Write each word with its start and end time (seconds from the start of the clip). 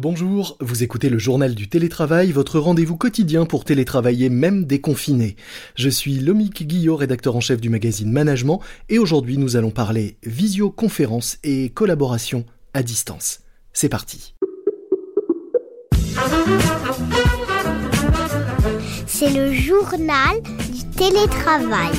Bonjour, 0.00 0.56
vous 0.60 0.82
écoutez 0.82 1.10
le 1.10 1.18
journal 1.18 1.54
du 1.54 1.68
télétravail, 1.68 2.32
votre 2.32 2.58
rendez-vous 2.58 2.96
quotidien 2.96 3.44
pour 3.44 3.66
télétravailler 3.66 4.30
même 4.30 4.64
déconfiné. 4.64 5.36
Je 5.74 5.90
suis 5.90 6.20
Lomique 6.20 6.66
Guillot, 6.66 6.96
rédacteur 6.96 7.36
en 7.36 7.40
chef 7.40 7.60
du 7.60 7.68
magazine 7.68 8.10
Management, 8.10 8.62
et 8.88 8.98
aujourd'hui 8.98 9.36
nous 9.36 9.56
allons 9.56 9.70
parler 9.70 10.16
visioconférence 10.24 11.36
et 11.44 11.68
collaboration 11.68 12.46
à 12.72 12.82
distance. 12.82 13.40
C'est 13.74 13.90
parti. 13.90 14.34
C'est 19.06 19.34
le 19.34 19.52
journal 19.52 20.40
du 20.72 20.90
télétravail. 20.96 21.92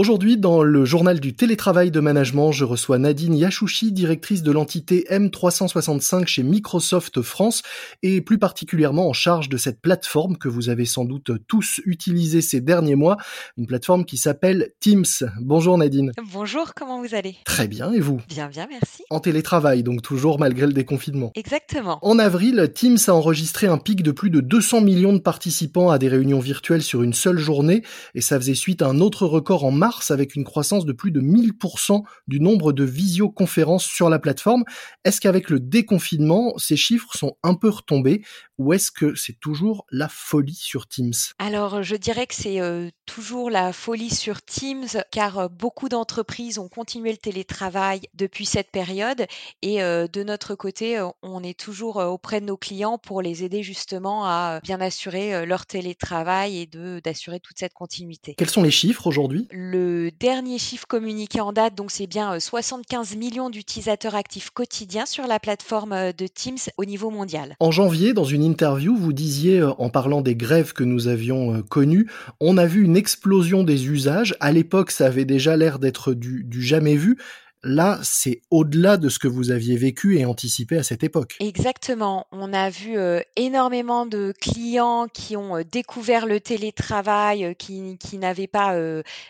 Aujourd'hui, 0.00 0.38
dans 0.38 0.62
le 0.62 0.86
journal 0.86 1.20
du 1.20 1.34
télétravail 1.34 1.90
de 1.90 2.00
management, 2.00 2.52
je 2.52 2.64
reçois 2.64 2.96
Nadine 2.96 3.34
Yachouchi, 3.34 3.92
directrice 3.92 4.42
de 4.42 4.50
l'entité 4.50 5.04
M365 5.10 6.26
chez 6.26 6.42
Microsoft 6.42 7.20
France 7.20 7.60
et 8.02 8.22
plus 8.22 8.38
particulièrement 8.38 9.10
en 9.10 9.12
charge 9.12 9.50
de 9.50 9.58
cette 9.58 9.82
plateforme 9.82 10.38
que 10.38 10.48
vous 10.48 10.70
avez 10.70 10.86
sans 10.86 11.04
doute 11.04 11.32
tous 11.46 11.82
utilisée 11.84 12.40
ces 12.40 12.62
derniers 12.62 12.94
mois, 12.94 13.18
une 13.58 13.66
plateforme 13.66 14.06
qui 14.06 14.16
s'appelle 14.16 14.70
Teams. 14.80 15.04
Bonjour 15.38 15.76
Nadine. 15.76 16.12
Bonjour, 16.32 16.72
comment 16.74 17.02
vous 17.02 17.14
allez? 17.14 17.36
Très 17.44 17.68
bien, 17.68 17.92
et 17.92 18.00
vous? 18.00 18.22
Bien, 18.26 18.48
bien, 18.48 18.66
merci. 18.70 19.02
En 19.10 19.20
télétravail, 19.20 19.82
donc 19.82 20.00
toujours 20.00 20.38
malgré 20.38 20.66
le 20.66 20.72
déconfinement. 20.72 21.30
Exactement. 21.34 21.98
En 22.00 22.18
avril, 22.18 22.70
Teams 22.74 22.96
a 23.06 23.12
enregistré 23.12 23.66
un 23.66 23.76
pic 23.76 24.02
de 24.02 24.12
plus 24.12 24.30
de 24.30 24.40
200 24.40 24.80
millions 24.80 25.12
de 25.12 25.18
participants 25.18 25.90
à 25.90 25.98
des 25.98 26.08
réunions 26.08 26.40
virtuelles 26.40 26.82
sur 26.82 27.02
une 27.02 27.12
seule 27.12 27.38
journée 27.38 27.82
et 28.14 28.22
ça 28.22 28.40
faisait 28.40 28.54
suite 28.54 28.80
à 28.80 28.86
un 28.86 29.00
autre 29.00 29.26
record 29.26 29.66
en 29.66 29.70
mars 29.70 29.89
avec 30.10 30.34
une 30.34 30.44
croissance 30.44 30.84
de 30.84 30.92
plus 30.92 31.10
de 31.10 31.20
1000% 31.20 32.02
du 32.26 32.40
nombre 32.40 32.72
de 32.72 32.84
visioconférences 32.84 33.84
sur 33.84 34.08
la 34.08 34.18
plateforme. 34.18 34.64
Est-ce 35.04 35.20
qu'avec 35.20 35.50
le 35.50 35.60
déconfinement, 35.60 36.54
ces 36.58 36.76
chiffres 36.76 37.14
sont 37.14 37.36
un 37.42 37.54
peu 37.54 37.68
retombés 37.68 38.22
ou 38.58 38.74
est-ce 38.74 38.90
que 38.90 39.14
c'est 39.14 39.40
toujours 39.40 39.86
la 39.90 40.08
folie 40.08 40.54
sur 40.54 40.86
Teams? 40.86 41.14
Alors, 41.38 41.82
je 41.82 41.96
dirais 41.96 42.26
que 42.26 42.34
c'est 42.34 42.60
euh, 42.60 42.90
toujours 43.06 43.48
la 43.48 43.72
folie 43.72 44.10
sur 44.10 44.42
Teams 44.42 44.86
car 45.10 45.38
euh, 45.38 45.48
beaucoup 45.48 45.88
d'entreprises 45.88 46.58
ont 46.58 46.68
continué 46.68 47.10
le 47.10 47.16
télétravail 47.16 48.02
depuis 48.12 48.44
cette 48.44 48.70
période 48.70 49.26
et 49.62 49.82
euh, 49.82 50.06
de 50.06 50.22
notre 50.22 50.54
côté, 50.54 51.02
on 51.22 51.42
est 51.42 51.58
toujours 51.58 51.96
auprès 51.96 52.42
de 52.42 52.46
nos 52.46 52.58
clients 52.58 52.98
pour 52.98 53.22
les 53.22 53.44
aider 53.44 53.62
justement 53.62 54.26
à 54.26 54.60
bien 54.62 54.80
assurer 54.80 55.46
leur 55.46 55.64
télétravail 55.64 56.58
et 56.58 56.66
de 56.66 57.00
d'assurer 57.02 57.40
toute 57.40 57.58
cette 57.58 57.72
continuité. 57.72 58.34
Quels 58.36 58.50
sont 58.50 58.62
les 58.62 58.70
chiffres 58.70 59.06
aujourd'hui? 59.06 59.48
Le 59.50 59.79
dernier 60.18 60.58
chiffre 60.58 60.86
communiqué 60.86 61.40
en 61.40 61.52
date, 61.52 61.74
donc 61.74 61.90
c'est 61.90 62.06
bien 62.06 62.38
75 62.38 63.12
euh, 63.12 63.18
millions 63.18 63.50
d'utilisateurs 63.50 64.14
actifs 64.14 64.50
quotidiens 64.50 65.06
sur 65.06 65.26
la 65.26 65.38
plateforme 65.38 65.92
euh, 65.92 66.12
de 66.12 66.26
Teams 66.26 66.58
au 66.76 66.84
niveau 66.84 67.10
mondial. 67.10 67.56
En 67.60 67.70
janvier, 67.70 68.12
dans 68.12 68.24
une 68.24 68.42
interview, 68.42 68.96
vous 68.96 69.12
disiez, 69.12 69.60
euh, 69.60 69.70
en 69.78 69.90
parlant 69.90 70.20
des 70.20 70.34
grèves 70.34 70.72
que 70.72 70.84
nous 70.84 71.08
avions 71.08 71.62
connues, 71.62 72.10
on 72.40 72.56
a 72.56 72.66
vu 72.66 72.82
une 72.84 72.96
explosion 72.96 73.64
des 73.64 73.88
usages. 73.88 74.36
À 74.40 74.52
l'époque, 74.52 74.90
ça 74.90 75.06
avait 75.06 75.24
déjà 75.24 75.56
l'air 75.56 75.78
d'être 75.78 76.14
du, 76.14 76.44
du 76.44 76.62
jamais 76.62 76.96
vu. 76.96 77.18
Là, 77.62 78.00
c'est 78.02 78.40
au-delà 78.50 78.96
de 78.96 79.10
ce 79.10 79.18
que 79.18 79.28
vous 79.28 79.50
aviez 79.50 79.76
vécu 79.76 80.18
et 80.18 80.24
anticipé 80.24 80.78
à 80.78 80.82
cette 80.82 81.04
époque. 81.04 81.36
Exactement. 81.40 82.26
On 82.32 82.54
a 82.54 82.70
vu 82.70 82.96
euh, 82.96 83.20
énormément 83.36 84.06
de 84.06 84.32
clients 84.40 85.08
qui 85.12 85.36
ont 85.36 85.58
euh, 85.58 85.62
découvert 85.62 86.24
le 86.24 86.40
télétravail, 86.40 87.44
euh, 87.44 87.52
qui, 87.52 87.98
qui 87.98 88.16
n'avaient 88.16 88.46
pas 88.46 88.74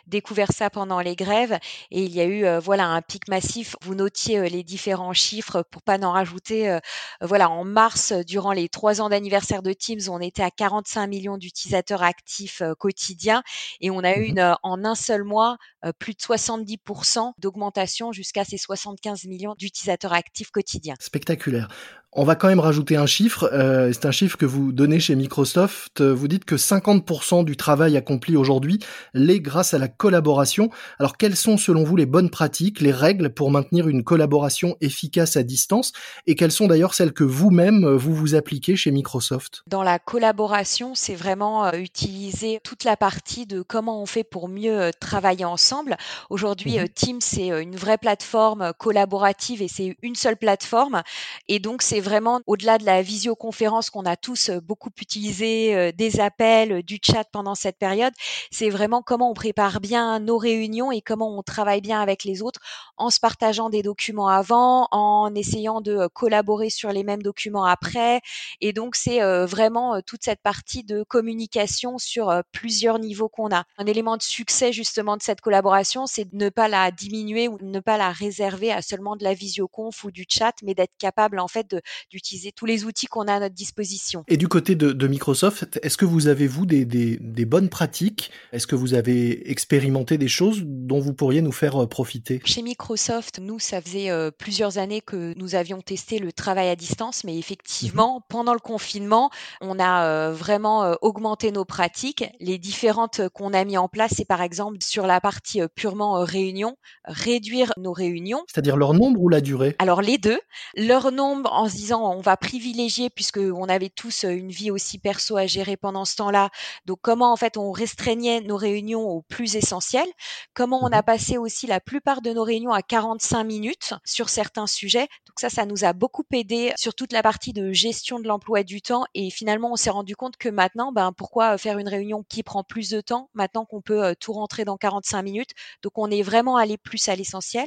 découvert 0.06 0.52
ça 0.52 0.70
pendant 0.70 1.00
les 1.00 1.16
grèves. 1.16 1.58
Et 1.90 2.04
il 2.04 2.14
y 2.14 2.20
a 2.20 2.26
eu 2.26 2.58
voilà 2.62 2.86
un 2.86 3.02
pic 3.02 3.26
massif. 3.28 3.74
Vous 3.82 3.94
notiez 3.94 4.48
les 4.48 4.62
différents 4.62 5.12
chiffres 5.12 5.64
pour 5.70 5.82
pas 5.82 5.98
n'en 5.98 6.12
rajouter. 6.12 6.78
voilà, 7.20 7.50
en 7.50 7.64
mars, 7.64 8.12
durant 8.12 8.52
les 8.52 8.68
trois 8.68 9.00
ans 9.00 9.08
d'anniversaire 9.08 9.62
de 9.62 9.72
Teams, 9.72 10.00
on 10.08 10.20
était 10.20 10.42
à 10.42 10.50
45 10.50 11.06
millions 11.06 11.38
d'utilisateurs 11.38 12.02
actifs 12.02 12.62
quotidiens 12.78 13.42
et 13.80 13.90
on 13.90 14.04
a 14.04 14.16
eu 14.16 14.20
mmh 14.20 14.30
une, 14.30 14.56
en 14.62 14.84
un 14.84 14.94
seul 14.94 15.24
mois 15.24 15.56
plus 15.98 16.12
de 16.12 16.18
70% 16.18 17.32
d'augmentation 17.38 18.12
jusqu'à 18.20 18.44
ces 18.44 18.58
75 18.58 19.24
millions 19.24 19.54
d'utilisateurs 19.58 20.12
actifs 20.12 20.50
quotidiens. 20.50 20.94
Spectaculaire. 21.00 21.68
On 22.12 22.24
va 22.24 22.34
quand 22.34 22.48
même 22.48 22.58
rajouter 22.58 22.96
un 22.96 23.06
chiffre. 23.06 23.48
Euh, 23.52 23.92
c'est 23.92 24.04
un 24.04 24.10
chiffre 24.10 24.36
que 24.36 24.44
vous 24.44 24.72
donnez 24.72 24.98
chez 24.98 25.14
Microsoft. 25.14 26.00
Vous 26.00 26.26
dites 26.26 26.44
que 26.44 26.56
50% 26.56 27.44
du 27.44 27.56
travail 27.56 27.96
accompli 27.96 28.36
aujourd'hui 28.36 28.80
l'est 29.14 29.38
grâce 29.38 29.74
à 29.74 29.78
la 29.78 29.86
collaboration. 29.86 30.70
Alors 30.98 31.16
quelles 31.16 31.36
sont 31.36 31.56
selon 31.56 31.84
vous 31.84 31.94
les 31.94 32.06
bonnes 32.06 32.28
pratiques, 32.28 32.80
les 32.80 32.90
règles 32.90 33.30
pour 33.30 33.52
maintenir 33.52 33.86
une 33.86 34.02
collaboration 34.02 34.76
efficace 34.80 35.36
à 35.36 35.44
distance? 35.44 35.92
Et 36.26 36.34
quelles 36.34 36.50
sont 36.50 36.66
d'ailleurs 36.66 36.94
celles 36.94 37.12
que 37.12 37.22
vous-même 37.22 37.84
euh, 37.84 37.96
vous 37.96 38.12
vous 38.12 38.34
appliquez 38.34 38.74
chez 38.74 38.90
Microsoft? 38.90 39.62
Dans 39.68 39.84
la 39.84 40.00
collaboration, 40.00 40.96
c'est 40.96 41.14
vraiment 41.14 41.66
euh, 41.66 41.74
utiliser 41.74 42.58
toute 42.64 42.82
la 42.82 42.96
partie 42.96 43.46
de 43.46 43.62
comment 43.62 44.02
on 44.02 44.06
fait 44.06 44.24
pour 44.24 44.48
mieux 44.48 44.90
travailler 44.98 45.44
ensemble. 45.44 45.96
Aujourd'hui, 46.28 46.78
mmh 46.78 46.88
Teams, 46.88 47.20
c'est 47.20 47.62
une 47.62 47.76
vraie 47.76 47.98
plateforme 47.98 48.72
collaborative 48.78 49.62
et 49.62 49.68
c'est 49.68 49.96
une 50.02 50.16
seule 50.16 50.36
plateforme. 50.36 51.02
Et 51.46 51.60
donc, 51.60 51.82
c'est 51.82 51.99
vraiment 52.00 52.40
au-delà 52.46 52.78
de 52.78 52.84
la 52.84 53.02
visioconférence 53.02 53.90
qu'on 53.90 54.04
a 54.04 54.16
tous 54.16 54.50
euh, 54.50 54.60
beaucoup 54.60 54.90
utilisé, 55.00 55.74
euh, 55.74 55.92
des 55.92 56.20
appels, 56.20 56.72
euh, 56.72 56.82
du 56.82 56.98
chat 57.02 57.24
pendant 57.30 57.54
cette 57.54 57.78
période. 57.78 58.12
C'est 58.50 58.70
vraiment 58.70 59.02
comment 59.02 59.30
on 59.30 59.34
prépare 59.34 59.80
bien 59.80 60.18
nos 60.20 60.38
réunions 60.38 60.92
et 60.92 61.00
comment 61.00 61.36
on 61.36 61.42
travaille 61.42 61.80
bien 61.80 62.00
avec 62.00 62.24
les 62.24 62.42
autres 62.42 62.60
en 62.96 63.10
se 63.10 63.20
partageant 63.20 63.70
des 63.70 63.82
documents 63.82 64.28
avant, 64.28 64.88
en 64.90 65.34
essayant 65.34 65.80
de 65.80 66.06
collaborer 66.08 66.70
sur 66.70 66.90
les 66.90 67.04
mêmes 67.04 67.22
documents 67.22 67.64
après. 67.64 68.20
Et 68.60 68.72
donc, 68.72 68.94
c'est 68.96 69.20
vraiment 69.46 70.00
toute 70.02 70.22
cette 70.22 70.42
partie 70.42 70.84
de 70.84 71.02
communication 71.02 71.98
sur 71.98 72.42
plusieurs 72.52 72.98
niveaux 72.98 73.28
qu'on 73.28 73.54
a. 73.54 73.64
Un 73.78 73.86
élément 73.86 74.16
de 74.16 74.22
succès 74.22 74.72
justement 74.72 75.16
de 75.16 75.22
cette 75.22 75.40
collaboration, 75.40 76.06
c'est 76.06 76.30
de 76.30 76.36
ne 76.36 76.50
pas 76.50 76.68
la 76.68 76.90
diminuer 76.90 77.48
ou 77.48 77.58
de 77.58 77.64
ne 77.64 77.80
pas 77.80 77.96
la 77.96 78.12
réserver 78.12 78.72
à 78.72 78.82
seulement 78.82 79.16
de 79.16 79.24
la 79.24 79.34
visioconf 79.34 80.04
ou 80.04 80.10
du 80.10 80.26
chat, 80.28 80.54
mais 80.62 80.74
d'être 80.74 80.96
capable 80.98 81.38
en 81.38 81.48
fait 81.48 81.68
de 81.70 81.80
d'utiliser 82.10 82.52
tous 82.52 82.66
les 82.66 82.84
outils 82.84 83.06
qu'on 83.06 83.26
a 83.26 83.34
à 83.34 83.40
notre 83.40 83.54
disposition. 83.54 84.24
Et 84.28 84.36
du 84.36 84.48
côté 84.48 84.74
de, 84.74 85.06
Microsoft, 85.06 85.78
est-ce 85.82 85.96
que 85.96 86.04
vous 86.04 86.28
avez, 86.28 86.46
vous, 86.46 86.66
des, 86.66 86.84
des, 86.84 87.44
bonnes 87.44 87.68
pratiques? 87.68 88.30
Est-ce 88.52 88.66
que 88.66 88.76
vous 88.76 88.94
avez 88.94 89.50
expérimenté 89.50 90.18
des 90.18 90.28
choses 90.28 90.62
dont 90.64 91.00
vous 91.00 91.14
pourriez 91.14 91.42
nous 91.42 91.52
faire 91.52 91.82
euh, 91.82 91.86
profiter? 91.86 92.40
Chez 92.44 92.62
Microsoft, 92.62 93.40
nous, 93.40 93.58
ça 93.58 93.80
faisait 93.80 94.10
euh, 94.10 94.30
plusieurs 94.30 94.78
années 94.78 95.00
que 95.00 95.34
nous 95.36 95.54
avions 95.54 95.80
testé 95.80 96.18
le 96.18 96.32
travail 96.32 96.68
à 96.68 96.76
distance, 96.76 97.24
mais 97.24 97.38
effectivement, 97.38 98.16
mhm. 98.16 98.22
pendant 98.28 98.52
le 98.54 98.60
confinement, 98.60 99.30
on 99.60 99.78
a 99.78 100.04
euh, 100.04 100.32
vraiment 100.32 100.94
augmenté 101.02 101.50
nos 101.50 101.64
pratiques. 101.64 102.24
Les 102.40 102.58
différentes 102.58 103.28
qu'on 103.30 103.52
a 103.52 103.64
mis 103.64 103.76
en 103.76 103.88
place, 103.88 104.14
c'est 104.16 104.24
par 104.24 104.42
exemple 104.42 104.78
sur 104.80 105.06
la 105.06 105.20
partie 105.20 105.60
purement 105.74 106.24
réunion, 106.24 106.76
réduire 107.04 107.72
nos 107.76 107.92
réunions. 107.92 108.44
C'est-à-dire 108.46 108.76
leur 108.76 108.94
nombre 108.94 109.20
ou 109.20 109.28
la 109.28 109.40
durée? 109.40 109.74
Alors 109.78 110.02
les 110.02 110.18
deux. 110.18 110.38
Leur 110.76 111.12
nombre 111.12 111.52
en 111.52 111.68
se 111.68 111.76
disant 111.80 112.12
on 112.12 112.20
va 112.20 112.36
privilégier 112.36 113.08
puisque 113.08 113.38
on 113.38 113.68
avait 113.68 113.88
tous 113.88 114.24
une 114.24 114.50
vie 114.50 114.70
aussi 114.70 114.98
perso 114.98 115.36
à 115.38 115.46
gérer 115.46 115.78
pendant 115.78 116.04
ce 116.04 116.16
temps-là. 116.16 116.50
Donc 116.84 116.98
comment 117.02 117.32
en 117.32 117.36
fait 117.36 117.56
on 117.56 117.72
restreignait 117.72 118.42
nos 118.42 118.56
réunions 118.56 119.02
au 119.08 119.22
plus 119.22 119.56
essentiel, 119.56 120.06
comment 120.54 120.80
on 120.82 120.92
a 120.92 121.00
mmh 121.00 121.10
passé 121.10 121.38
aussi 121.38 121.66
la 121.66 121.80
plupart 121.80 122.20
de 122.20 122.30
nos 122.32 122.44
réunions 122.44 122.72
à 122.72 122.82
45 122.82 123.42
minutes 123.44 123.94
sur 124.04 124.28
certains 124.28 124.66
sujets? 124.66 125.08
Donc 125.26 125.40
ça 125.40 125.48
ça 125.48 125.64
nous 125.64 125.84
a 125.84 125.94
beaucoup 125.94 126.24
aidé 126.32 126.72
sur 126.76 126.94
toute 126.94 127.12
la 127.12 127.22
partie 127.22 127.52
de 127.54 127.72
gestion 127.72 128.20
de 128.20 128.28
l'emploi 128.28 128.62
du 128.62 128.82
temps 128.82 129.06
et 129.14 129.30
finalement 129.30 129.72
on 129.72 129.76
s'est 129.76 129.90
rendu 129.90 130.14
compte 130.14 130.36
que 130.36 130.50
maintenant 130.50 130.92
ben 130.92 131.12
pourquoi 131.16 131.56
faire 131.56 131.78
une 131.78 131.88
réunion 131.88 132.22
qui 132.28 132.42
prend 132.42 132.62
plus 132.62 132.90
de 132.90 133.00
temps 133.00 133.30
maintenant 133.34 133.64
qu'on 133.64 133.80
peut 133.80 134.14
tout 134.20 134.34
rentrer 134.34 134.64
dans 134.66 134.76
45 134.76 135.22
minutes? 135.22 135.50
Donc 135.82 135.92
on 135.96 136.10
est 136.10 136.22
vraiment 136.22 136.56
allé 136.56 136.76
plus 136.76 137.08
à 137.08 137.16
l'essentiel. 137.16 137.66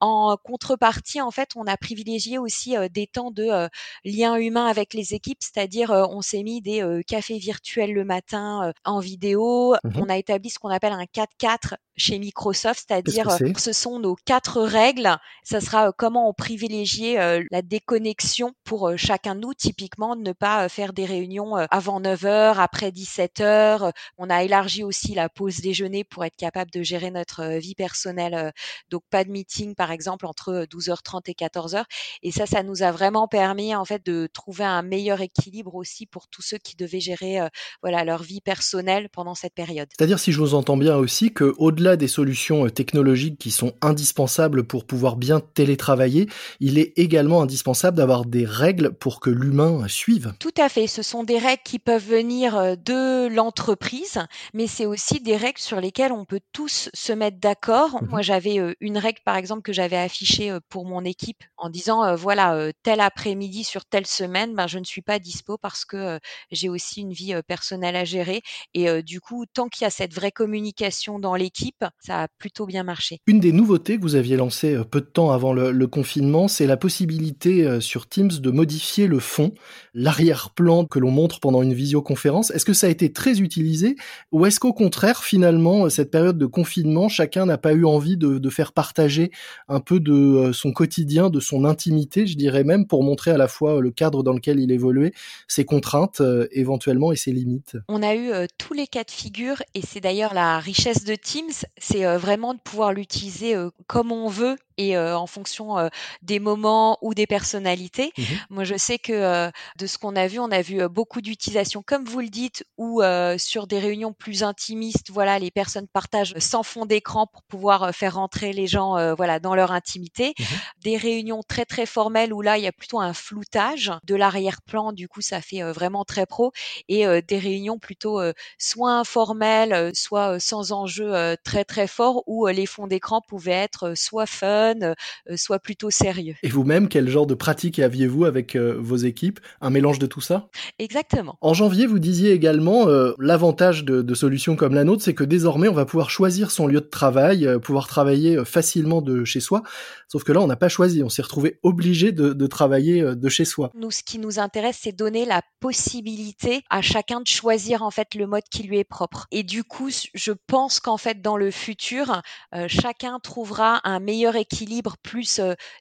En 0.00 0.36
contrepartie, 0.36 1.20
en 1.20 1.30
fait, 1.32 1.50
on 1.56 1.66
a 1.66 1.76
privilégié 1.76 2.38
aussi 2.38 2.76
des 2.92 3.06
temps 3.08 3.30
de 3.38 3.68
lien 4.04 4.36
humain 4.36 4.66
avec 4.66 4.94
les 4.94 5.14
équipes, 5.14 5.38
c'est-à-dire 5.40 5.90
on 5.90 6.20
s'est 6.20 6.42
mis 6.42 6.60
des 6.60 7.02
cafés 7.06 7.38
virtuels 7.38 7.92
le 7.92 8.04
matin 8.04 8.72
en 8.84 9.00
vidéo. 9.00 9.74
Mmh 9.84 9.98
on 10.00 10.08
a 10.08 10.16
établi 10.16 10.48
ce 10.48 10.58
qu'on 10.58 10.68
appelle 10.68 10.92
un 10.92 11.04
4-4 11.04 11.74
chez 11.96 12.18
Microsoft, 12.18 12.84
c'est-à-dire 12.86 13.36
ce 13.56 13.72
sont 13.72 13.98
nos 13.98 14.14
quatre 14.14 14.62
règles. 14.62 15.16
Ça 15.42 15.60
sera 15.60 15.92
comment 15.92 16.28
on 16.28 16.32
privilégie 16.32 17.14
la 17.14 17.62
déconnexion 17.62 18.52
pour 18.64 18.92
chacun 18.96 19.34
de 19.34 19.40
nous. 19.40 19.54
Typiquement, 19.54 20.14
ne 20.14 20.32
pas 20.32 20.68
faire 20.68 20.92
des 20.92 21.04
réunions 21.04 21.56
avant 21.70 22.00
9 22.00 22.24
heures, 22.24 22.60
après 22.60 22.92
17 22.92 23.40
heures. 23.40 23.92
On 24.16 24.30
a 24.30 24.44
élargi 24.44 24.84
aussi 24.84 25.14
la 25.14 25.28
pause 25.28 25.60
déjeuner 25.60 26.04
pour 26.04 26.24
être 26.24 26.36
capable 26.36 26.70
de 26.70 26.82
gérer 26.82 27.10
notre 27.10 27.58
vie 27.58 27.74
personnelle. 27.74 28.52
Donc 28.90 29.02
pas 29.10 29.24
de 29.24 29.30
meeting 29.30 29.74
par 29.74 29.90
exemple 29.90 30.26
entre 30.26 30.66
12h30 30.70 31.22
et 31.26 31.34
14h. 31.34 31.84
Et 32.22 32.30
ça, 32.30 32.46
ça 32.46 32.62
nous 32.62 32.82
a 32.82 32.92
vraiment 32.92 33.27
permis 33.28 33.74
en 33.74 33.84
fait 33.84 34.04
de 34.04 34.28
trouver 34.32 34.64
un 34.64 34.82
meilleur 34.82 35.20
équilibre 35.20 35.74
aussi 35.74 36.06
pour 36.06 36.28
tous 36.28 36.42
ceux 36.42 36.58
qui 36.58 36.76
devaient 36.76 37.00
gérer 37.00 37.38
voilà 37.82 38.04
leur 38.04 38.22
vie 38.22 38.40
personnelle 38.40 39.08
pendant 39.10 39.34
cette 39.34 39.54
période. 39.54 39.88
C'est-à-dire 39.96 40.18
si 40.18 40.32
je 40.32 40.40
vous 40.40 40.54
entends 40.54 40.76
bien 40.76 40.96
aussi 40.96 41.32
que 41.32 41.54
au-delà 41.58 41.96
des 41.96 42.08
solutions 42.08 42.68
technologiques 42.68 43.38
qui 43.38 43.50
sont 43.50 43.74
indispensables 43.80 44.64
pour 44.64 44.84
pouvoir 44.84 45.16
bien 45.16 45.40
télétravailler, 45.40 46.28
il 46.60 46.78
est 46.78 46.92
également 46.96 47.42
indispensable 47.42 47.96
d'avoir 47.96 48.24
des 48.24 48.44
règles 48.44 48.92
pour 48.92 49.20
que 49.20 49.30
l'humain 49.30 49.86
suive. 49.88 50.34
Tout 50.38 50.54
à 50.58 50.68
fait, 50.68 50.86
ce 50.86 51.02
sont 51.02 51.24
des 51.24 51.38
règles 51.38 51.62
qui 51.64 51.78
peuvent 51.78 52.04
venir 52.04 52.76
de 52.76 53.28
l'entreprise, 53.28 54.18
mais 54.54 54.66
c'est 54.66 54.86
aussi 54.86 55.20
des 55.20 55.36
règles 55.36 55.58
sur 55.58 55.80
lesquelles 55.80 56.12
on 56.12 56.24
peut 56.24 56.40
tous 56.52 56.88
se 56.94 57.12
mettre 57.12 57.38
d'accord. 57.38 58.02
Mmh 58.02 58.08
Moi, 58.10 58.22
j'avais 58.22 58.74
une 58.80 58.98
règle 58.98 59.20
par 59.24 59.36
exemple 59.36 59.62
que 59.62 59.72
j'avais 59.72 59.96
affichée 59.96 60.56
pour 60.68 60.84
mon 60.84 61.04
équipe 61.04 61.42
en 61.56 61.70
disant 61.70 62.14
voilà, 62.14 62.70
tel 62.82 63.00
après-midi 63.18 63.64
sur 63.64 63.84
telle 63.84 64.06
semaine, 64.06 64.54
ben 64.54 64.68
je 64.68 64.78
ne 64.78 64.84
suis 64.84 65.02
pas 65.02 65.18
dispo 65.18 65.58
parce 65.58 65.84
que 65.84 66.20
j'ai 66.52 66.68
aussi 66.68 67.00
une 67.00 67.12
vie 67.12 67.34
personnelle 67.48 67.96
à 67.96 68.04
gérer 68.04 68.42
et 68.74 69.02
du 69.02 69.20
coup, 69.20 69.44
tant 69.52 69.68
qu'il 69.68 69.82
y 69.82 69.86
a 69.86 69.90
cette 69.90 70.14
vraie 70.14 70.30
communication 70.30 71.18
dans 71.18 71.34
l'équipe, 71.34 71.84
ça 71.98 72.22
a 72.22 72.28
plutôt 72.38 72.64
bien 72.64 72.84
marché. 72.84 73.18
Une 73.26 73.40
des 73.40 73.50
nouveautés 73.50 73.96
que 73.96 74.02
vous 74.02 74.14
aviez 74.14 74.36
lancées 74.36 74.78
peu 74.88 75.00
de 75.00 75.06
temps 75.06 75.32
avant 75.32 75.52
le, 75.52 75.86
confinement, 75.88 76.46
c'est 76.46 76.66
la 76.66 76.76
possibilité 76.76 77.80
sur 77.80 78.08
Teams 78.08 78.28
de 78.28 78.50
modifier 78.52 79.08
le 79.08 79.18
fond, 79.18 79.52
l'arrière-plan 79.94 80.84
que 80.84 81.00
l'on 81.00 81.10
montre 81.10 81.40
pendant 81.40 81.62
une 81.62 81.74
visioconférence. 81.74 82.52
Est-ce 82.52 82.64
que 82.64 82.72
ça 82.72 82.86
a 82.86 82.90
été 82.90 83.12
très 83.12 83.40
utilisé 83.40 83.96
ou 84.30 84.46
est-ce 84.46 84.60
qu'au 84.60 84.72
contraire, 84.72 85.24
finalement, 85.24 85.90
cette 85.90 86.12
période 86.12 86.38
de 86.38 86.46
confinement, 86.46 87.08
chacun 87.08 87.46
n'a 87.46 87.58
pas 87.58 87.72
eu 87.72 87.84
envie 87.84 88.16
de, 88.16 88.38
de 88.38 88.50
faire 88.50 88.72
partager 88.72 89.32
un 89.66 89.80
peu 89.80 89.98
de 89.98 90.52
son 90.52 90.72
quotidien, 90.72 91.30
de 91.30 91.40
son 91.40 91.64
intimité, 91.64 92.28
je 92.28 92.36
dirais 92.36 92.62
même, 92.62 92.86
pour 92.98 93.04
montrer 93.04 93.30
à 93.30 93.36
la 93.36 93.46
fois 93.46 93.80
le 93.80 93.92
cadre 93.92 94.24
dans 94.24 94.32
lequel 94.32 94.58
il 94.58 94.72
évoluait, 94.72 95.12
ses 95.46 95.64
contraintes 95.64 96.20
éventuellement 96.50 97.12
et 97.12 97.16
ses 97.16 97.30
limites. 97.30 97.76
On 97.86 98.02
a 98.02 98.16
eu 98.16 98.32
tous 98.58 98.74
les 98.74 98.88
cas 98.88 99.04
de 99.04 99.10
figure 99.12 99.62
et 99.74 99.82
c'est 99.82 100.00
d'ailleurs 100.00 100.34
la 100.34 100.58
richesse 100.58 101.04
de 101.04 101.14
Teams, 101.14 101.52
c'est 101.76 102.04
vraiment 102.16 102.54
de 102.54 102.58
pouvoir 102.58 102.92
l'utiliser 102.92 103.54
comme 103.86 104.10
on 104.10 104.28
veut 104.28 104.56
et 104.78 104.96
en 104.98 105.26
fonction 105.26 105.90
des 106.22 106.38
moments 106.38 106.98
ou 107.02 107.14
des 107.14 107.26
personnalités. 107.26 108.12
Mmh 108.16 108.22
Moi, 108.50 108.64
je 108.64 108.76
sais 108.76 108.98
que 108.98 109.50
de 109.78 109.86
ce 109.86 109.98
qu'on 109.98 110.16
a 110.16 110.26
vu, 110.26 110.38
on 110.38 110.50
a 110.50 110.62
vu 110.62 110.88
beaucoup 110.88 111.20
d'utilisation, 111.20 111.82
comme 111.84 112.04
vous 112.04 112.20
le 112.20 112.28
dites, 112.28 112.64
ou 112.78 113.02
sur 113.38 113.66
des 113.66 113.78
réunions 113.78 114.12
plus 114.12 114.42
intimistes. 114.42 115.10
Voilà, 115.10 115.38
les 115.38 115.50
personnes 115.50 115.88
partagent 115.88 116.34
sans 116.38 116.62
fond 116.62 116.86
d'écran 116.86 117.26
pour 117.26 117.42
pouvoir 117.44 117.94
faire 117.94 118.14
rentrer 118.14 118.52
les 118.52 118.66
gens, 118.66 119.14
voilà, 119.14 119.40
dans 119.40 119.54
leur 119.54 119.72
intimité. 119.72 120.34
Mmh 120.38 120.44
des 120.82 120.96
réunions 120.96 121.40
très 121.46 121.64
très 121.64 121.86
formelles 121.86 122.32
où 122.32 122.40
là, 122.40 122.58
il 122.58 122.64
y 122.64 122.66
a 122.66 122.72
plutôt 122.72 123.00
un 123.00 123.12
floutage 123.12 123.92
de 124.04 124.14
l'arrière-plan. 124.14 124.92
Du 124.92 125.08
coup, 125.08 125.20
ça 125.20 125.40
fait 125.40 125.62
vraiment 125.72 126.04
très 126.04 126.26
pro. 126.26 126.52
Et 126.88 127.04
des 127.22 127.38
réunions 127.38 127.78
plutôt 127.78 128.20
soit 128.58 128.92
informelles, 128.92 129.90
soit 129.94 130.38
sans 130.40 130.72
enjeu 130.72 131.36
très 131.44 131.64
très 131.64 131.86
fort, 131.86 132.22
où 132.26 132.46
les 132.46 132.66
fonds 132.66 132.86
d'écran 132.86 133.20
pouvaient 133.26 133.52
être 133.52 133.94
soit 133.96 134.26
fun 134.26 134.67
euh, 134.82 134.94
soit 135.36 135.58
plutôt 135.58 135.90
sérieux. 135.90 136.34
Et 136.42 136.48
vous-même, 136.48 136.88
quel 136.88 137.08
genre 137.08 137.26
de 137.26 137.34
pratique 137.34 137.78
aviez-vous 137.78 138.24
avec 138.24 138.56
euh, 138.56 138.76
vos 138.78 138.96
équipes? 138.96 139.40
Un 139.60 139.70
mélange 139.70 139.98
de 139.98 140.06
tout 140.06 140.20
ça? 140.20 140.48
Exactement. 140.78 141.36
En 141.40 141.54
janvier, 141.54 141.86
vous 141.86 141.98
disiez 141.98 142.32
également 142.32 142.88
euh, 142.88 143.12
l'avantage 143.18 143.84
de, 143.84 144.14
solutions 144.14 144.56
comme 144.56 144.74
la 144.74 144.82
nôtre, 144.82 145.02
c'est 145.02 145.14
que 145.14 145.22
désormais, 145.22 145.68
on 145.68 145.74
va 145.74 145.84
pouvoir 145.84 146.10
choisir 146.10 146.50
son 146.50 146.66
lieu 146.66 146.80
de 146.80 146.86
travail, 146.86 147.48
pouvoir 147.62 147.86
travailler 147.86 148.44
facilement 148.44 149.00
de 149.00 149.24
chez 149.24 149.38
soi. 149.38 149.62
Sauf 150.08 150.24
que 150.24 150.32
là, 150.32 150.40
on 150.40 150.48
n'a 150.48 150.56
pas 150.56 150.68
choisi, 150.68 151.04
on 151.04 151.08
s'est 151.08 151.22
retrouvé 151.22 151.60
obligé 151.62 152.10
de, 152.10 152.46
travailler 152.46 153.02
de 153.02 153.28
chez 153.28 153.44
soi. 153.44 153.70
Nous, 153.74 153.92
ce 153.92 154.02
qui 154.02 154.18
nous 154.18 154.40
intéresse, 154.40 154.80
c'est 154.82 154.96
donner 154.96 155.24
la 155.24 155.42
possibilité 155.60 156.62
à 156.68 156.82
chacun 156.82 157.20
de 157.20 157.28
choisir 157.28 157.82
en 157.82 157.90
fait 157.92 158.16
le 158.16 158.26
mode 158.26 158.42
qui 158.50 158.64
lui 158.64 158.78
est 158.78 158.84
propre. 158.84 159.26
Et 159.30 159.44
du 159.44 159.62
coup, 159.62 159.90
je 160.14 160.32
pense 160.48 160.80
qu'en 160.80 160.96
fait, 160.96 161.22
dans 161.22 161.36
le 161.36 161.52
futur, 161.52 162.22
chacun 162.66 163.20
trouvera 163.20 163.80
un 163.84 164.00
meilleur 164.00 164.34
équilibre 164.34 164.57
équilibre 164.58 164.96
plus 165.02 165.40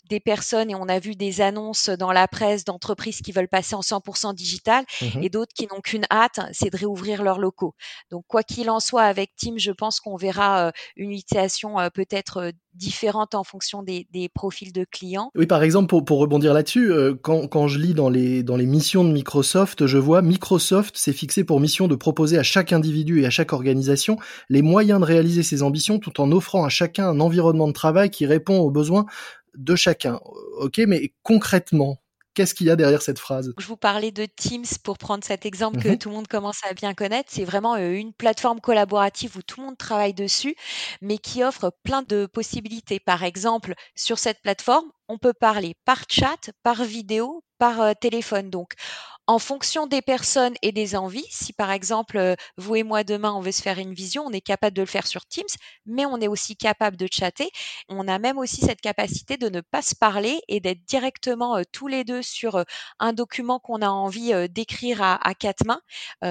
des 0.09 0.19
personnes 0.19 0.69
et 0.69 0.75
on 0.75 0.87
a 0.87 0.99
vu 0.99 1.15
des 1.15 1.41
annonces 1.41 1.89
dans 1.89 2.11
la 2.11 2.27
presse 2.27 2.63
d'entreprises 2.63 3.21
qui 3.21 3.31
veulent 3.31 3.47
passer 3.47 3.75
en 3.75 3.81
100% 3.81 4.33
digital 4.35 4.85
mmh 5.01 5.23
et 5.23 5.29
d'autres 5.29 5.53
qui 5.53 5.67
n'ont 5.67 5.81
qu'une 5.81 6.05
hâte, 6.11 6.39
c'est 6.51 6.69
de 6.69 6.77
réouvrir 6.77 7.23
leurs 7.23 7.39
locaux. 7.39 7.73
Donc 8.11 8.23
quoi 8.27 8.43
qu'il 8.43 8.69
en 8.69 8.79
soit 8.79 9.03
avec 9.03 9.35
Team, 9.35 9.57
je 9.57 9.71
pense 9.71 9.99
qu'on 9.99 10.15
verra 10.15 10.71
une 10.95 11.11
utilisation 11.11 11.77
peut-être 11.93 12.51
différentes 12.77 13.35
en 13.35 13.43
fonction 13.43 13.83
des, 13.83 14.05
profils 14.33 14.71
de 14.71 14.85
clients. 14.89 15.31
Oui, 15.35 15.47
par 15.47 15.63
exemple, 15.63 15.87
pour, 16.03 16.19
rebondir 16.19 16.53
là-dessus, 16.53 16.91
euh, 16.91 17.15
quand, 17.15 17.67
je 17.67 17.79
lis 17.79 17.93
dans 17.93 18.09
les, 18.09 18.43
dans 18.43 18.55
les 18.55 18.65
missions 18.65 19.03
de 19.03 19.11
Microsoft, 19.11 19.85
je 19.85 19.97
vois 19.97 20.21
Microsoft 20.21 20.97
s'est 20.97 21.13
fixé 21.13 21.43
pour 21.43 21.59
mission 21.59 21.87
de 21.87 21.95
proposer 21.95 22.37
à 22.37 22.43
chaque 22.43 22.73
individu 22.73 23.21
et 23.21 23.25
à 23.25 23.29
chaque 23.29 23.53
organisation 23.53 24.17
les 24.49 24.61
moyens 24.61 24.99
de 24.99 25.05
réaliser 25.05 25.43
ses 25.43 25.63
ambitions 25.63 25.99
tout 25.99 26.21
en 26.21 26.31
offrant 26.31 26.63
à 26.65 26.69
chacun 26.69 27.07
un 27.07 27.19
environnement 27.19 27.67
de 27.67 27.73
travail 27.73 28.09
qui 28.09 28.25
répond 28.25 28.59
aux 28.59 28.71
besoins 28.71 29.05
de 29.57 29.75
chacun. 29.75 30.19
Ok, 30.59 30.81
mais 30.87 31.13
concrètement, 31.23 31.99
Qu'est-ce 32.37 32.53
qu'il 32.53 32.67
y 32.67 32.69
a 32.69 32.75
derrière 32.75 33.01
cette 33.01 33.17
phrase? 33.17 33.51
Je 33.57 33.65
vous 33.65 33.77
parlais 33.77 34.11
de 34.11 34.25
Teams 34.25 34.63
pour 34.83 34.99
prendre 34.99 35.23
cet 35.23 35.47
exemple 35.47 35.81
que 35.81 35.87
mhm. 35.87 35.97
tout 35.97 36.09
le 36.09 36.15
monde 36.15 36.27
commence 36.27 36.59
à 36.69 36.75
bien 36.75 36.93
connaître. 36.93 37.31
C'est 37.33 37.45
vraiment 37.45 37.73
euh, 37.73 37.93
une 37.93 38.13
plateforme 38.13 38.61
collaborative 38.61 39.37
où 39.37 39.41
tout 39.41 39.59
le 39.59 39.65
monde 39.65 39.77
travaille 39.79 40.13
dessus, 40.13 40.55
mais 41.01 41.17
qui 41.17 41.43
offre 41.43 41.71
plein 41.81 42.03
de 42.03 42.27
possibilités. 42.27 42.99
Par 42.99 43.23
exemple, 43.23 43.73
sur 43.95 44.19
cette 44.19 44.39
plateforme, 44.43 44.85
on 45.07 45.17
peut 45.17 45.33
parler 45.33 45.73
par 45.83 46.03
chat, 46.07 46.51
par 46.61 46.83
vidéo, 46.83 47.43
par 47.57 47.81
euh, 47.81 47.93
téléphone. 47.99 48.51
Donc, 48.51 48.73
en 49.27 49.39
fonction 49.39 49.87
des 49.87 50.01
personnes 50.01 50.53
et 50.61 50.71
des 50.71 50.95
envies, 50.95 51.25
si 51.29 51.51
par 51.51 51.71
exemple, 51.71 52.17
euh, 52.17 52.35
vous 52.57 52.77
et 52.77 52.83
moi 52.83 53.03
demain, 53.03 53.33
on 53.33 53.41
veut 53.41 53.51
se 53.51 53.61
faire 53.61 53.77
une 53.77 53.93
vision, 53.93 54.23
on 54.25 54.31
est 54.31 54.41
capable 54.41 54.75
de 54.75 54.81
le 54.81 54.87
faire 54.87 55.05
sur 55.05 55.25
Teams, 55.25 55.43
mais 55.85 56.05
on 56.05 56.19
est 56.21 56.29
aussi 56.29 56.55
capable 56.55 56.95
de 56.95 57.07
chatter. 57.11 57.49
On 57.89 58.07
a 58.07 58.19
même 58.19 58.37
aussi 58.37 58.61
cette 58.61 58.79
capacité 58.79 59.35
de 59.35 59.49
ne 59.49 59.59
pas 59.59 59.81
se 59.81 59.95
parler 59.95 60.39
et 60.47 60.61
d'être 60.61 60.79
directement 60.87 61.57
euh, 61.57 61.63
tous 61.73 61.87
les 61.87 62.05
deux 62.05 62.21
sur 62.21 62.55
euh, 62.55 62.63
un 62.99 63.11
document 63.11 63.59
qu'on 63.59 63.81
a 63.81 63.89
envie 63.89 64.31
d'écrire 64.49 65.01
à, 65.01 65.33
quatre 65.37 65.65
mains, 65.65 65.81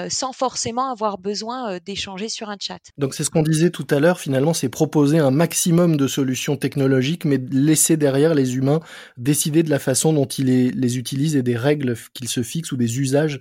sans 0.09 0.33
forcément 0.33 0.91
avoir 0.91 1.19
besoin 1.19 1.79
d'échanger 1.85 2.29
sur 2.29 2.49
un 2.49 2.57
chat. 2.59 2.79
Donc 2.99 3.15
c'est 3.15 3.25
ce 3.25 3.31
qu'on 3.31 3.43
disait 3.43 3.71
tout 3.71 3.87
à 3.91 4.01
l'heure, 4.01 4.19
finalement, 4.19 4.55
c'est 4.55 4.69
proposer 4.69 5.19
un 5.19 5.31
maximum 5.31 5.97
de 5.97 6.07
solutions 6.07 6.57
technologiques, 6.57 7.25
mais 7.25 7.39
laisser 7.51 7.97
derrière 7.97 8.35
les 8.35 8.57
humains 8.57 8.81
décider 9.17 9.63
de 9.63 9.71
la 9.71 9.79
façon 9.79 10.13
dont 10.13 10.27
ils 10.27 10.47
les, 10.47 10.71
les 10.71 10.99
utilisent 10.99 11.37
et 11.37 11.43
des 11.43 11.57
règles 11.57 11.97
qu'ils 12.15 12.29
se 12.29 12.43
fixent 12.43 12.73
ou 12.73 12.77
des 12.77 12.86
usages 12.95 13.41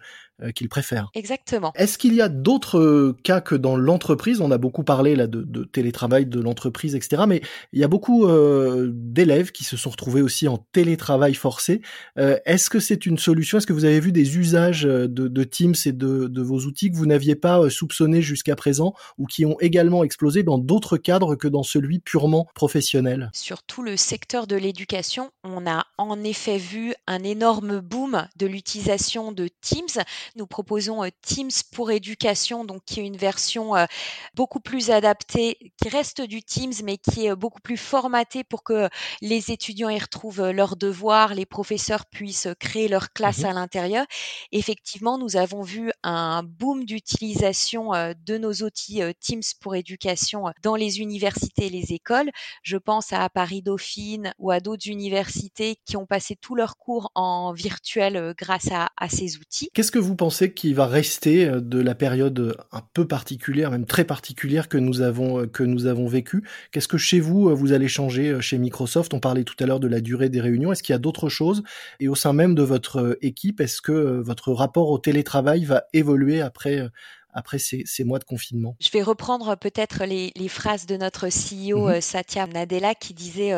qu'ils 0.53 0.69
préfèrent. 0.69 1.09
Exactement. 1.13 1.71
Est-ce 1.75 1.97
qu'il 1.97 2.13
y 2.13 2.21
a 2.21 2.29
d'autres 2.29 2.79
euh, 2.79 3.17
cas 3.23 3.41
que 3.41 3.55
dans 3.55 3.77
l'entreprise 3.77 4.41
On 4.41 4.51
a 4.51 4.57
beaucoup 4.57 4.83
parlé 4.83 5.15
là 5.15 5.27
de, 5.27 5.63
télétravail 5.63 6.25
de 6.25 6.39
l'entreprise, 6.39 6.95
etc. 6.95 7.23
Mais 7.27 7.41
il 7.73 7.79
y 7.79 7.83
a 7.83 7.87
beaucoup 7.87 8.25
euh, 8.25 8.91
d'élèves 8.93 9.51
qui 9.51 9.63
se 9.63 9.77
sont 9.77 9.89
retrouvés 9.89 10.21
aussi 10.21 10.47
en 10.47 10.57
télétravail 10.57 11.33
forcé. 11.33 11.81
Est-ce 12.17 12.69
que 12.69 12.79
c'est 12.79 13.05
une 13.05 13.17
solution? 13.17 13.57
Est-ce 13.57 13.67
que 13.67 13.73
vous 13.73 13.85
avez 13.85 13.99
vu 13.99 14.11
des 14.11 14.37
usages 14.37 14.83
de, 14.83 15.43
Teams 15.43 15.75
et 15.85 15.91
de, 15.91 16.27
de, 16.27 16.41
vos 16.41 16.59
outils 16.61 16.91
que 16.91 16.97
vous 16.97 17.05
n'aviez 17.05 17.35
pas 17.35 17.69
soupçonnés 17.69 18.21
jusqu'à 18.21 18.55
présent 18.55 18.93
ou 19.17 19.25
qui 19.25 19.45
ont 19.45 19.57
également 19.59 20.03
explosé 20.03 20.43
dans 20.43 20.57
d'autres 20.57 20.97
cadres 20.97 21.35
que 21.35 21.47
dans 21.47 21.63
celui 21.63 21.99
purement 21.99 22.47
professionnel? 22.55 23.29
Sur 23.33 23.63
tout 23.63 23.83
le 23.83 23.97
secteur 23.97 24.47
de 24.47 24.55
l'éducation, 24.55 25.31
on 25.43 25.67
a 25.67 25.85
en 25.97 26.23
effet 26.23 26.57
vu 26.57 26.93
un 27.07 27.23
énorme 27.23 27.79
boom 27.79 28.27
de 28.37 28.47
l'utilisation 28.47 29.31
de 29.31 29.49
Teams 29.61 30.03
nous 30.35 30.47
proposons 30.47 31.03
euh, 31.03 31.09
Teams 31.21 31.51
pour 31.71 31.91
éducation, 31.91 32.65
donc 32.65 32.83
qui 32.85 32.99
est 32.99 33.05
une 33.05 33.17
version 33.17 33.75
euh, 33.75 33.85
beaucoup 34.33 34.59
plus 34.59 34.89
adaptée, 34.89 35.73
qui 35.81 35.89
reste 35.89 36.21
du 36.21 36.43
Teams, 36.43 36.73
mais 36.83 36.97
qui 36.97 37.25
est 37.25 37.31
euh, 37.31 37.35
beaucoup 37.35 37.61
plus 37.61 37.77
formatée 37.77 38.43
pour 38.43 38.63
que 38.63 38.89
les 39.21 39.51
étudiants 39.51 39.89
y 39.89 39.99
retrouvent 39.99 40.49
leurs 40.49 40.75
devoirs, 40.75 41.33
les 41.33 41.45
professeurs 41.45 42.05
puissent 42.05 42.47
créer 42.59 42.87
leur 42.87 43.13
classe 43.13 43.39
mmh 43.39 43.45
à 43.45 43.53
l'intérieur. 43.53 44.05
Effectivement, 44.51 45.17
nous 45.17 45.35
avons 45.35 45.61
vu 45.61 45.91
un 46.03 46.41
boom 46.43 46.85
d'utilisation 46.85 47.91
de 47.91 48.37
nos 48.37 48.53
outils 48.53 49.01
Teams 49.19 49.41
pour 49.59 49.75
éducation 49.75 50.45
dans 50.63 50.75
les 50.75 50.99
universités 50.99 51.67
et 51.67 51.69
les 51.69 51.93
écoles. 51.93 52.31
Je 52.63 52.77
pense 52.77 53.13
à 53.13 53.29
Paris 53.29 53.61
Dauphine 53.61 54.33
ou 54.39 54.51
à 54.51 54.59
d'autres 54.59 54.87
universités 54.87 55.77
qui 55.85 55.97
ont 55.97 56.05
passé 56.05 56.35
tous 56.35 56.55
leurs 56.55 56.77
cours 56.77 57.11
en 57.15 57.51
virtuel 57.51 58.33
grâce 58.37 58.71
à, 58.71 58.89
à 58.97 59.09
ces 59.09 59.37
outils. 59.37 59.69
Qu'est-ce 59.73 59.91
que 59.91 59.99
vous 59.99 60.14
pensez 60.15 60.53
qu'il 60.53 60.75
va 60.75 60.87
rester 60.87 61.47
euh, 61.47 61.59
de 61.59 61.79
la 61.79 61.95
période 61.95 62.39
euh, 62.39 62.53
un 62.71 62.81
peu 62.93 63.07
particulière, 63.07 63.71
même 63.71 63.85
très 63.85 64.03
particulière 64.03 64.67
que 64.69 64.77
nous 64.77 65.01
avons 65.01 65.41
euh, 65.41 65.47
que 65.47 65.63
nous 65.63 65.85
avons 65.85 66.07
vécu 66.07 66.43
Qu'est-ce 66.71 66.87
que 66.87 66.97
chez 66.97 67.19
vous 67.19 67.55
vous 67.55 67.73
allez 67.73 67.87
changer 67.87 68.41
chez 68.41 68.57
Microsoft? 68.57 69.13
On 69.13 69.19
parlait 69.19 69.43
tout 69.43 69.55
à 69.59 69.65
l'heure 69.65 69.79
de 69.79 69.87
la 69.87 70.01
durée 70.01 70.29
des 70.29 70.41
réunions. 70.41 70.71
Est-ce 70.71 70.83
qu'il 70.83 70.93
y 70.93 70.95
a 70.95 70.99
d'autres 70.99 71.29
choses? 71.29 71.63
Et 71.99 72.07
au 72.07 72.15
sein 72.15 72.33
même 72.33 72.55
de 72.55 72.63
votre 72.63 73.17
équipe, 73.21 73.61
est-ce 73.61 73.81
que 73.81 74.21
votre 74.21 74.51
rapport 74.51 74.89
au 74.89 74.97
télétravail 74.97 75.65
va 75.65 75.83
évoluer 75.93 76.41
après 76.41 76.87
après 77.33 77.59
ces, 77.59 77.85
mois 78.03 78.19
de 78.19 78.23
confinement? 78.23 78.75
Je 78.79 78.89
vais 78.91 79.01
reprendre 79.01 79.55
peut-être 79.55 80.05
les, 80.05 80.31
phrases 80.47 80.85
de 80.85 80.97
notre 80.97 81.27
CEO 81.27 81.89
mmh 81.89 82.01
Satya 82.01 82.47
Nadella 82.47 82.95
qui 82.95 83.13
disait 83.13 83.53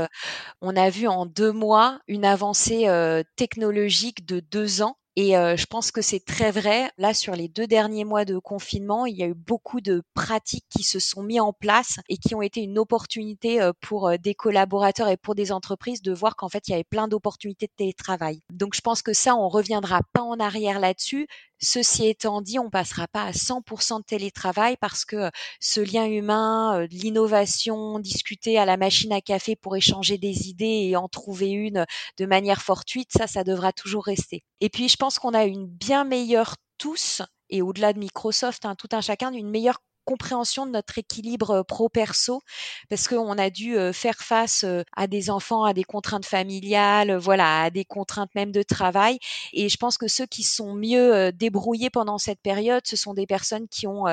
on 0.62 0.76
a 0.76 0.90
vu 0.90 1.08
en 1.08 1.26
deux 1.26 1.52
mois 1.52 2.00
une 2.08 2.26
avancée 2.26 2.88
technologique 3.36 4.26
de 4.26 4.40
deux 4.40 4.82
ans 4.82 4.98
et 5.20 5.32
je 5.32 5.66
pense 5.66 5.90
que 5.90 6.04
c'est 6.04 6.24
très 6.24 6.52
vrai. 6.52 6.92
Là, 7.00 7.16
sur 7.16 7.36
les 7.36 7.48
deux 7.48 7.66
derniers 7.66 8.06
mois 8.06 8.24
de 8.24 8.38
confinement, 8.38 9.08
il 9.08 9.18
y 9.18 9.24
a 9.24 9.26
eu 9.26 9.34
beaucoup 9.34 9.82
de 9.82 10.04
pratiques 10.14 10.68
qui 10.70 10.84
se 10.84 11.00
sont 11.00 11.24
mis 11.24 11.40
en 11.40 11.54
place 11.54 11.98
et 12.08 12.18
qui 12.18 12.36
ont 12.36 12.44
été 12.44 12.62
une 12.62 12.78
opportunité 12.78 13.72
pour 13.82 14.12
des 14.20 14.36
collaborateurs 14.36 15.08
et 15.10 15.18
pour 15.18 15.34
des 15.34 15.52
entreprises 15.52 16.04
de 16.04 16.14
voir 16.14 16.36
qu'en 16.36 16.50
fait, 16.50 16.68
il 16.68 16.72
y 16.72 16.74
avait 16.76 16.84
plein 16.84 17.08
d'opportunités 17.08 17.66
de 17.66 17.72
télétravail. 17.76 18.42
Donc, 18.54 18.76
je 18.76 18.82
pense 18.82 19.02
que 19.02 19.14
ça, 19.14 19.36
on 19.36 19.50
reviendra 19.50 20.02
pas 20.14 20.22
en 20.22 20.40
arrière 20.40 20.80
là-dessus. 20.80 21.28
Ceci 21.60 22.08
étant 22.08 22.42
dit, 22.42 22.60
on 22.60 22.70
passera 22.70 23.08
pas 23.08 23.24
à 23.24 23.32
100% 23.32 24.00
de 24.00 24.04
télétravail 24.04 24.78
parce 24.80 25.06
que 25.06 25.32
ce 25.60 25.80
lien 25.82 26.06
humain, 26.06 26.86
l'innovation, 26.92 28.00
discuter 28.00 28.58
à 28.60 28.66
la 28.66 28.78
machine 28.78 29.12
à 29.14 29.22
café 29.22 29.56
pour 29.56 29.76
échanger 29.76 30.18
des 30.18 30.50
idées 30.50 30.88
et 30.90 30.96
en 30.96 31.08
trouver 31.08 31.50
une 31.50 31.86
de 32.18 32.26
manière 32.26 32.62
fortuite, 32.62 33.10
ça, 33.12 33.28
ça 33.28 33.44
devra 33.44 33.74
toujours 33.74 34.06
rester. 34.06 34.44
Et 34.62 34.70
puis, 34.70 34.90
je 34.90 34.98
pense 34.98 35.20
qu'on 35.20 35.34
a 35.34 35.46
une 35.46 35.68
bien 35.68 36.04
meilleure 36.04 36.56
tous 36.78 37.22
et 37.50 37.62
au-delà 37.62 37.94
de 37.94 38.00
Microsoft, 38.00 38.66
hein, 38.66 38.76
tout 38.76 38.90
un 38.92 39.02
chacun, 39.02 39.32
une 39.32 39.50
meilleure 39.50 39.80
compréhension 40.08 40.66
de 40.66 40.72
notre 40.72 40.98
équilibre 40.98 41.64
pro-perso 41.68 42.42
parce 42.90 43.10
qu'on 43.10 43.38
a 43.38 43.50
dû 43.50 43.76
faire 43.92 44.16
face 44.16 44.66
à 44.96 45.08
des 45.08 45.30
enfants, 45.30 45.66
à 45.66 45.74
des 45.74 45.84
contraintes 45.84 46.26
familiales, 46.26 47.18
voilà, 47.18 47.64
à 47.64 47.70
des 47.70 47.84
contraintes 47.84 48.34
même 48.34 48.54
de 48.54 48.64
travail. 48.64 49.20
Et 49.52 49.68
je 49.68 49.76
pense 49.76 49.98
que 49.98 50.08
ceux 50.08 50.26
qui 50.26 50.44
sont 50.44 50.74
mieux 50.74 51.32
débrouillés 51.34 51.90
pendant 51.90 52.18
cette 52.18 52.40
période, 52.40 52.84
ce 52.86 52.96
sont 52.96 53.14
des 53.14 53.28
personnes 53.28 53.68
qui 53.68 53.86
ont 53.86 54.06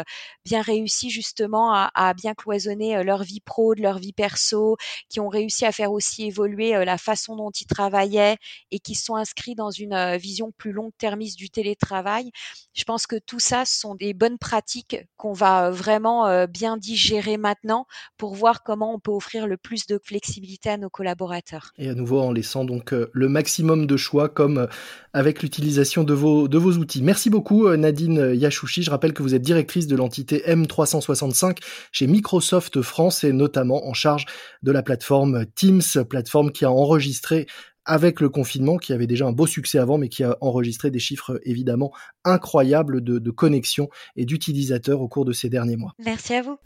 bien 0.44 0.62
réussi 0.62 1.10
justement 1.10 1.72
à, 1.72 2.14
bien 2.14 2.34
cloisonner 2.34 3.02
leur 3.04 3.22
vie 3.22 3.40
pro 3.40 3.76
de 3.76 3.82
leur 3.82 3.98
vie 3.98 4.12
perso, 4.12 4.76
qui 5.08 5.20
ont 5.20 5.28
réussi 5.28 5.64
à 5.64 5.70
faire 5.70 5.92
aussi 5.92 6.24
évoluer 6.24 6.84
la 6.84 6.98
façon 6.98 7.36
dont 7.36 7.50
ils 7.50 7.66
travaillaient 7.66 8.36
et 8.72 8.80
qui 8.80 8.96
sont 8.96 9.14
inscrits 9.14 9.54
dans 9.54 9.70
une 9.70 10.16
vision 10.16 10.50
plus 10.56 10.72
longue-termiste 10.72 11.38
du 11.38 11.50
télétravail. 11.50 12.32
Je 12.74 12.82
pense 12.82 13.06
que 13.06 13.16
tout 13.16 13.38
ça, 13.40 13.64
ce 13.64 13.78
sont 13.78 13.94
des 13.94 14.12
bonnes 14.12 14.38
pratiques 14.38 14.96
qu'on 15.16 15.32
va 15.32 15.70
euh, 15.88 16.46
bien 16.46 16.76
digérer 16.76 17.36
maintenant 17.36 17.86
pour 18.16 18.34
voir 18.34 18.62
comment 18.62 18.94
on 18.94 18.98
peut 18.98 19.10
offrir 19.10 19.46
le 19.46 19.56
plus 19.56 19.86
de 19.86 20.00
flexibilité 20.02 20.70
à 20.70 20.76
nos 20.76 20.90
collaborateurs. 20.90 21.72
Et 21.78 21.88
à 21.88 21.94
nouveau 21.94 22.20
en 22.20 22.32
laissant 22.32 22.64
donc 22.64 22.92
euh, 22.92 23.10
le 23.12 23.28
maximum 23.28 23.86
de 23.86 23.96
choix 23.96 24.28
comme 24.28 24.58
euh, 24.58 24.66
avec 25.12 25.42
l'utilisation 25.42 26.04
de 26.04 26.14
vos, 26.14 26.48
de 26.48 26.58
vos 26.58 26.72
outils. 26.72 27.02
Merci 27.02 27.30
beaucoup 27.30 27.68
Nadine 27.76 28.32
Yachouchi. 28.34 28.82
Je 28.82 28.90
rappelle 28.90 29.12
que 29.12 29.22
vous 29.22 29.34
êtes 29.34 29.42
directrice 29.42 29.86
de 29.86 29.94
l'entité 29.94 30.42
M365 30.46 31.58
chez 31.92 32.06
Microsoft 32.06 32.82
France 32.82 33.22
et 33.22 33.32
notamment 33.32 33.86
en 33.86 33.94
charge 33.94 34.26
de 34.62 34.72
la 34.72 34.82
plateforme 34.82 35.46
Teams, 35.54 35.82
plateforme 36.08 36.50
qui 36.50 36.64
a 36.64 36.70
enregistré 36.70 37.46
avec 37.84 38.20
le 38.20 38.28
confinement, 38.28 38.76
qui 38.76 38.92
avait 38.92 39.06
déjà 39.06 39.26
un 39.26 39.32
beau 39.32 39.46
succès 39.46 39.78
avant, 39.78 39.98
mais 39.98 40.08
qui 40.08 40.24
a 40.24 40.36
enregistré 40.40 40.90
des 40.90 40.98
chiffres 40.98 41.40
évidemment 41.44 41.92
incroyables 42.24 43.02
de, 43.02 43.18
de 43.18 43.30
connexions 43.30 43.88
et 44.16 44.24
d'utilisateurs 44.24 45.00
au 45.00 45.08
cours 45.08 45.24
de 45.24 45.32
ces 45.32 45.48
derniers 45.48 45.76
mois. 45.76 45.94
Merci 46.04 46.34
à 46.34 46.42
vous. 46.42 46.58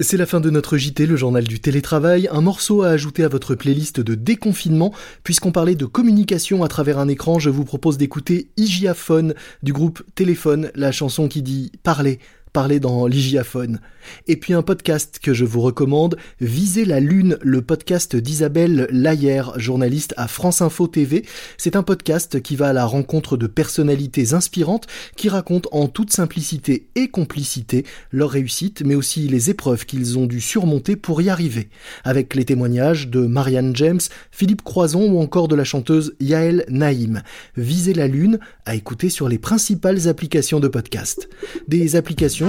C'est 0.00 0.16
la 0.16 0.26
fin 0.26 0.40
de 0.40 0.50
notre 0.50 0.76
JT, 0.76 1.06
le 1.06 1.14
journal 1.14 1.44
du 1.44 1.60
télétravail, 1.60 2.28
un 2.32 2.40
morceau 2.40 2.82
à 2.82 2.88
ajouter 2.88 3.22
à 3.22 3.28
votre 3.28 3.54
playlist 3.54 4.00
de 4.00 4.16
déconfinement. 4.16 4.92
Puisqu'on 5.22 5.52
parlait 5.52 5.76
de 5.76 5.86
communication 5.86 6.64
à 6.64 6.68
travers 6.68 6.98
un 6.98 7.06
écran, 7.06 7.38
je 7.38 7.48
vous 7.48 7.64
propose 7.64 7.96
d'écouter 7.96 8.48
Igiaphone 8.56 9.34
du 9.62 9.72
groupe 9.72 10.02
Téléphone, 10.16 10.72
la 10.74 10.90
chanson 10.90 11.28
qui 11.28 11.42
dit 11.42 11.70
parler, 11.84 12.18
parler 12.54 12.78
dans 12.78 13.08
l'hygiaphone. 13.08 13.80
Et 14.28 14.36
puis 14.36 14.54
un 14.54 14.62
podcast 14.62 15.18
que 15.20 15.34
je 15.34 15.44
vous 15.44 15.60
recommande, 15.60 16.16
Viser 16.40 16.84
la 16.84 17.00
Lune, 17.00 17.36
le 17.42 17.62
podcast 17.62 18.14
d'Isabelle 18.14 18.86
Laillère, 18.90 19.58
journaliste 19.58 20.14
à 20.16 20.28
France 20.28 20.62
Info 20.62 20.86
TV. 20.86 21.24
C'est 21.58 21.74
un 21.74 21.82
podcast 21.82 22.40
qui 22.40 22.54
va 22.54 22.68
à 22.68 22.72
la 22.72 22.86
rencontre 22.86 23.36
de 23.36 23.48
personnalités 23.48 24.34
inspirantes 24.34 24.86
qui 25.16 25.28
racontent 25.28 25.68
en 25.72 25.88
toute 25.88 26.12
simplicité 26.12 26.86
et 26.94 27.08
complicité 27.08 27.84
leur 28.12 28.30
réussite, 28.30 28.82
mais 28.86 28.94
aussi 28.94 29.26
les 29.26 29.50
épreuves 29.50 29.84
qu'ils 29.84 30.16
ont 30.16 30.26
dû 30.26 30.40
surmonter 30.40 30.94
pour 30.94 31.20
y 31.22 31.30
arriver. 31.30 31.68
Avec 32.04 32.36
les 32.36 32.44
témoignages 32.44 33.08
de 33.08 33.26
Marianne 33.26 33.74
James, 33.74 34.00
Philippe 34.30 34.62
Croison 34.62 35.10
ou 35.10 35.18
encore 35.18 35.48
de 35.48 35.56
la 35.56 35.64
chanteuse 35.64 36.14
Yael 36.20 36.64
Naïm. 36.68 37.22
Viser 37.56 37.94
la 37.94 38.06
Lune 38.06 38.38
à 38.64 38.76
écouter 38.76 39.08
sur 39.08 39.28
les 39.28 39.38
principales 39.38 40.06
applications 40.06 40.60
de 40.60 40.68
podcast. 40.68 41.28
Des 41.66 41.96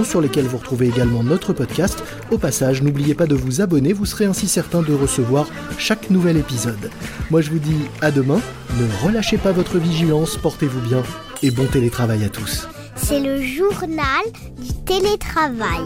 sur 0.04 0.20
lesquelles 0.20 0.46
vous 0.46 0.58
retrouvez 0.58 0.88
également 0.88 1.22
notre 1.22 1.52
podcast. 1.52 2.02
Au 2.30 2.38
passage, 2.38 2.82
n'oubliez 2.82 3.14
pas 3.14 3.26
de 3.26 3.34
vous 3.34 3.60
abonner, 3.60 3.92
vous 3.92 4.06
serez 4.06 4.24
ainsi 4.24 4.48
certain 4.48 4.82
de 4.82 4.94
recevoir 4.94 5.46
chaque 5.78 6.10
nouvel 6.10 6.36
épisode. 6.36 6.90
Moi 7.30 7.40
je 7.40 7.50
vous 7.50 7.58
dis 7.58 7.76
à 8.00 8.10
demain, 8.10 8.40
ne 8.78 9.06
relâchez 9.06 9.38
pas 9.38 9.52
votre 9.52 9.78
vigilance, 9.78 10.36
portez-vous 10.36 10.80
bien 10.80 11.02
et 11.42 11.50
bon 11.50 11.66
télétravail 11.66 12.24
à 12.24 12.28
tous. 12.28 12.68
C'est 12.96 13.20
le 13.20 13.42
journal 13.42 14.24
du 14.58 14.72
télétravail. 14.84 15.84